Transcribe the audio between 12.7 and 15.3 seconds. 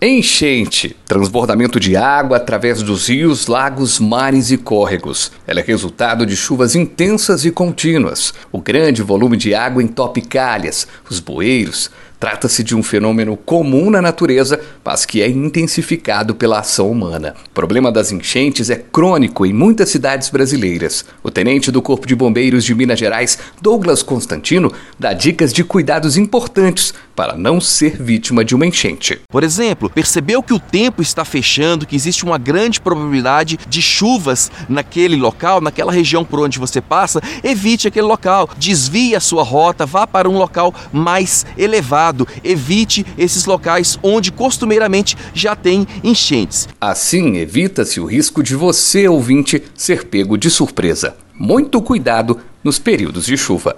um fenômeno comum na natureza, mas que é